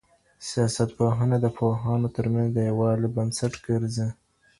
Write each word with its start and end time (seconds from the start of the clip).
سياست 0.49 0.89
پوهنه 0.97 1.37
د 1.41 1.47
پوهانو 1.57 2.07
ترمنځ 2.15 2.49
د 2.53 2.57
يووالي 2.69 3.07
بنسټ 3.15 3.53
ګرځي. 3.67 4.07